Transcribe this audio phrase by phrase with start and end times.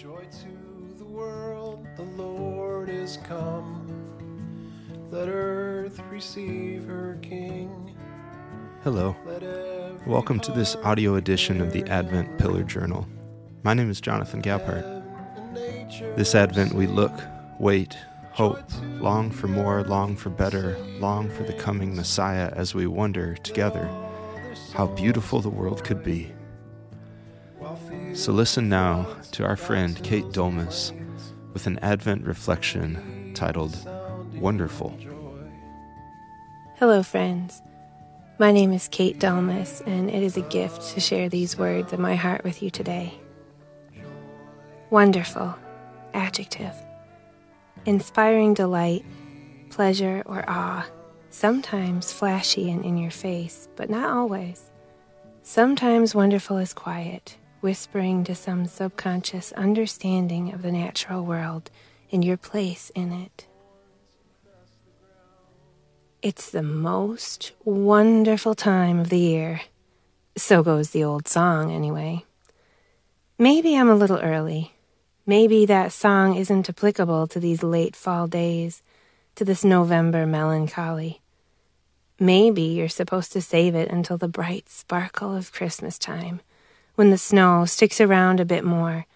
[0.00, 3.84] Joy to the world, the Lord is come.
[5.10, 7.96] Let earth receive her King.
[8.84, 9.16] Hello.
[10.06, 13.08] Welcome to this audio edition of the Advent Pillar Journal.
[13.64, 14.84] My name is Jonathan Gaphart.
[16.14, 17.20] This Advent, we look,
[17.58, 17.96] wait,
[18.30, 18.70] hope,
[19.00, 23.90] long for more, long for better, long for the coming Messiah as we wonder together
[24.74, 26.30] how beautiful the world could be.
[28.18, 30.92] So listen now to our friend Kate Dolmas
[31.52, 33.78] with an Advent reflection titled
[34.34, 34.98] Wonderful.
[36.78, 37.62] Hello, friends.
[38.40, 42.00] My name is Kate Dalmas, and it is a gift to share these words of
[42.00, 43.14] my heart with you today.
[44.90, 45.54] Wonderful,
[46.12, 46.74] adjective.
[47.86, 49.04] Inspiring delight,
[49.70, 50.84] pleasure, or awe,
[51.30, 54.72] sometimes flashy and in your face, but not always.
[55.44, 61.70] Sometimes wonderful is quiet, whispering to some subconscious understanding of the natural world
[62.10, 63.46] and your place in it.
[66.20, 69.60] It's the most wonderful time of the year.
[70.36, 72.24] So goes the old song, anyway.
[73.38, 74.72] Maybe I'm a little early.
[75.26, 78.82] Maybe that song isn't applicable to these late fall days,
[79.36, 81.20] to this November melancholy.
[82.18, 86.40] Maybe you're supposed to save it until the bright sparkle of Christmas time,
[86.98, 89.06] when the snow sticks around a bit more,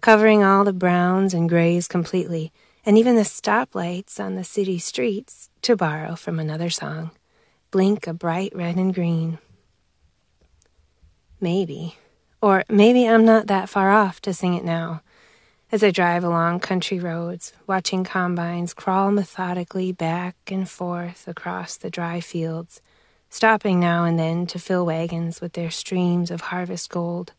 [0.00, 2.50] covering all the browns and grays completely,
[2.86, 7.10] and even the stoplights on the city streets, to borrow from another song,
[7.70, 9.36] blink a bright red and green.
[11.38, 11.98] Maybe.
[12.40, 15.02] Or maybe I'm not that far off to sing it now.
[15.70, 21.90] As I drive along country roads, watching combines crawl methodically back and forth across the
[21.90, 22.80] dry fields,
[23.30, 27.32] stopping now and then to fill wagons with their streams of harvest gold.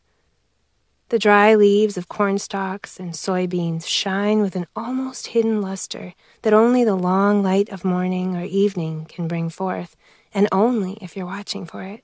[1.10, 6.54] The dry leaves of corn stalks and soybeans shine with an almost hidden luster that
[6.54, 9.96] only the long light of morning or evening can bring forth,
[10.34, 12.04] and only if you're watching for it.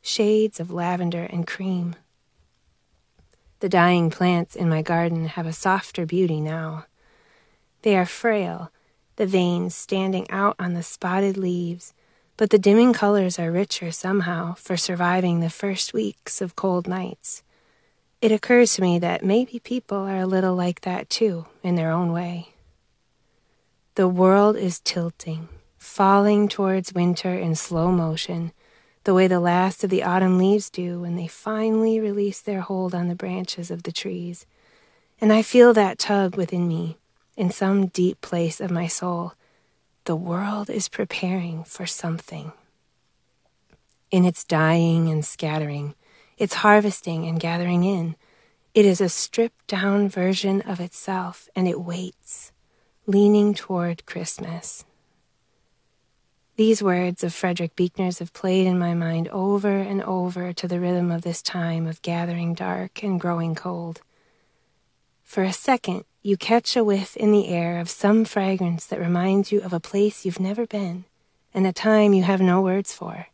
[0.00, 1.96] Shades of lavender and cream.
[3.58, 6.86] The dying plants in my garden have a softer beauty now.
[7.82, 8.70] They are frail,
[9.16, 11.94] the veins standing out on the spotted leaves,
[12.36, 17.42] but the dimming colors are richer somehow for surviving the first weeks of cold nights.
[18.20, 21.90] It occurs to me that maybe people are a little like that too, in their
[21.90, 22.48] own way.
[23.94, 25.48] The world is tilting,
[25.78, 28.52] falling towards winter in slow motion,
[29.04, 32.94] the way the last of the autumn leaves do when they finally release their hold
[32.94, 34.44] on the branches of the trees.
[35.20, 36.98] And I feel that tug within me,
[37.36, 39.34] in some deep place of my soul.
[40.06, 42.52] The world is preparing for something.
[44.12, 45.96] In its dying and scattering,
[46.38, 48.14] its harvesting and gathering in,
[48.72, 52.52] it is a stripped down version of itself, and it waits,
[53.08, 54.84] leaning toward Christmas.
[56.54, 60.78] These words of Frederick Buechner's have played in my mind over and over to the
[60.78, 64.02] rhythm of this time of gathering dark and growing cold.
[65.24, 69.52] For a second, you catch a whiff in the air of some fragrance that reminds
[69.52, 71.04] you of a place you've never been
[71.54, 73.28] and a time you have no words for.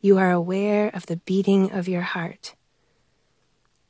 [0.00, 2.56] You are aware of the beating of your heart.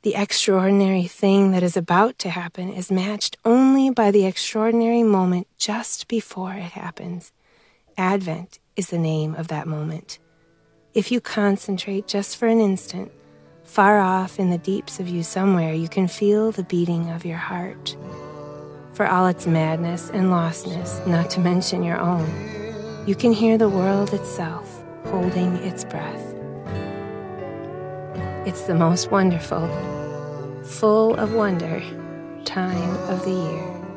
[0.03, 5.47] The extraordinary thing that is about to happen is matched only by the extraordinary moment
[5.57, 7.31] just before it happens.
[7.97, 10.19] Advent is the name of that moment.
[10.93, 13.11] If you concentrate just for an instant,
[13.69, 17.37] far off in the deeps of you somewhere, you can feel the beating of your
[17.37, 17.95] heart.
[18.93, 22.27] For all its madness and lostness, not to mention your own,
[23.05, 26.35] you can hear the world itself holding its breath.
[28.47, 29.67] It's the most wonderful,
[30.63, 31.79] full of wonder
[32.45, 33.88] time of the year.